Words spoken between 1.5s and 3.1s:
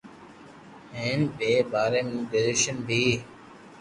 ٻاري مون ڪريجويݾن بي